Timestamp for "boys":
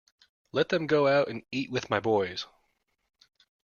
1.99-2.47